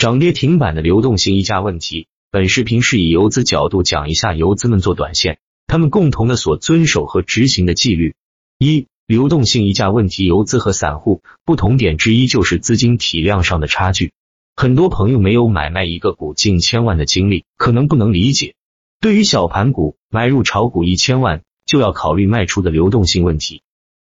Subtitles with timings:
[0.00, 2.06] 涨跌停板的流动性溢价问题。
[2.30, 8.14] 本视频是以游资角度讲一下游资们做短线，他们共同的所遵守和执行的纪律。
[8.58, 14.14] 一、流动性溢价问题，游资和散户不同点之一就是资金体量上的差距。
[14.56, 18.54] 很多朋友没有买卖一个股近千万的经历，可能不能理解。
[19.02, 23.60] 对于小盘股，买入炒股一千万就要考虑卖出的流动性问题。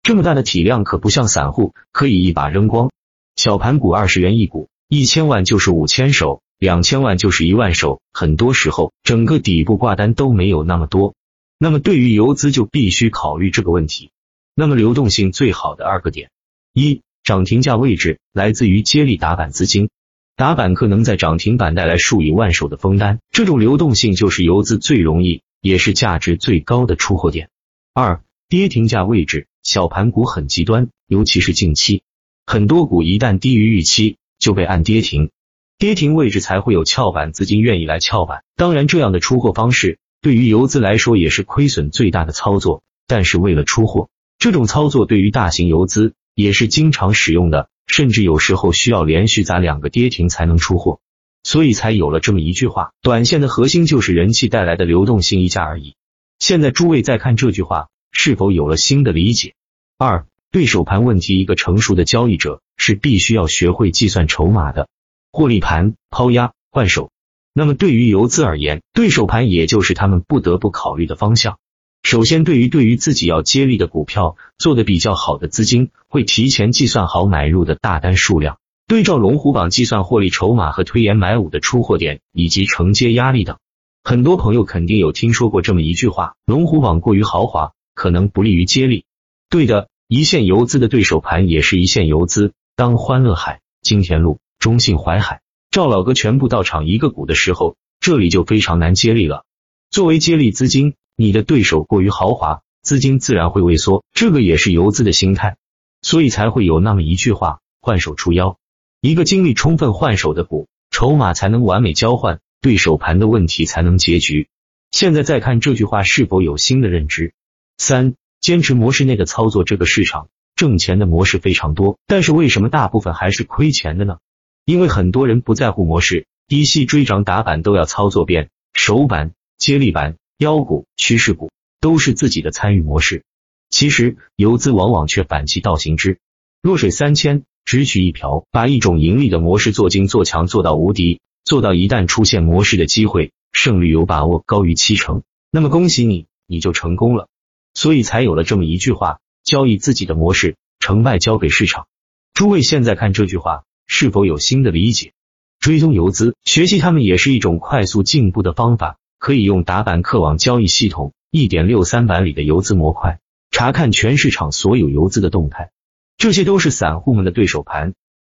[0.03, 2.91] 这么大的体量可不像散户可以一把扔光。
[3.37, 6.43] 小盘股二十元一股，一千万就是五千手。
[6.59, 11.15] 两千万就是一万手，很多时候整个底部挂单都没有那么多。
[11.59, 14.11] 那么对于游资就必须考虑这个问题。
[14.55, 16.29] 那么流动性最好的二个点：
[16.75, 19.89] 一、涨停价位置来自于接力打板资金，
[20.37, 27.49] 打板客能在涨停板带来数以万手的封单，这种流动性就是游资最容易也是价值最高的出货点。
[27.95, 32.03] 二、跌停价位置，小盘股很极端，尤其是近期，
[32.45, 35.31] 很多股一旦低于预期就被按跌停。
[35.79, 42.83] 跌停位置才会有翘板资金愿意来翘板，当然这样的出货方式对于游资来说也是亏损最大的操作。
[43.07, 51.01] 但是为了出货，这种操作对于大型游资也是经常使用的，甚至有时候需要连续砸两个跌停才能出货，
[51.45, 55.95] 所以才有了这么一句话：短线的核心就是人气带来的流动性溢价而已。
[56.39, 59.55] 现在诸位再看这句话，是否有了新的理解？
[59.99, 64.89] 二对手盘问题，一个成熟的交易者是必须要学会计算筹码的。
[65.31, 67.11] 获利盘、抛压、换手。
[67.55, 71.59] 那么对于游资而言，对手盘也就是他们不得不考虑的方向。
[72.03, 83.59] 首先，对于对于自己要接力的股票做的比较好的资金，会提前计算好买入的大单数量，对照龙虎榜计算获利筹码和推演买五的出货点以及承接压力等。
[84.03, 89.05] 很多朋友肯定有听说过这么一句话：龙虎榜过于豪华，可能不利于接力。
[89.49, 94.39] 对的，一线游资的对手盘也是一线游资，当欢乐海、金田路。
[94.59, 95.41] 中信淮海、
[95.73, 99.45] 赵老哥全部到场一个股的时候，这里就非常难接力了。
[99.91, 105.57] 作为接力资金，你的对手过于豪华，资金自然会萎缩，这个也是游资的心态，
[106.01, 108.57] 所以才会有那么一句话：换手出妖。
[109.01, 114.47] 一个精力充分换手的股，筹码才能完美交换，对手盘的问题才能结局。
[114.93, 117.35] 现在再看这句话是否有新的认知？
[117.79, 124.19] 三、坚持模式内的操作，这个市场挣钱的模式非常多，但是为什么大部分还是亏钱的呢？
[124.65, 133.25] 因为很多人不在乎模式，低吸追涨打板都要操作遍，首板、接力板、妖股、趋势股都是自己的参与模式。
[133.71, 136.19] 其实游资往往却反其道行之，
[136.63, 147.29] 弱水三千，只取一瓢，把一种盈利的模式做精做强做到无敌，做到一旦出现模式的机会，胜率有把握高于七成，那么恭喜你，你就成功了。
[147.75, 151.87] 所以才有了这么一句话：交易自己的模式，成败交给市场。
[152.35, 153.65] 诸位现在看这句话。
[153.95, 155.13] 是否有新的理解？
[155.61, 158.97] 追踪游资，学习他们也是一种快速进步的方法。
[159.19, 163.21] 可以用打板客网交易系统一点六三版里的游资模块，
[163.51, 165.73] 查看全市场所有游资的动态。
[166.17, 167.93] 这些都是散户们的对手盘。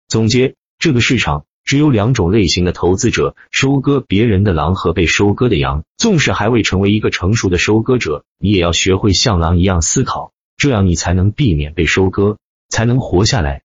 [0.08, 5.86] 总结：这个市场只有两种类型的投资者：收割别人的狼和被收割的羊。
[5.98, 12.38] 纵使还未成为一个成熟的收割者，你也要学会像狼一样思考，这样你才能避免被收割，
[12.70, 13.62] 才能活下来。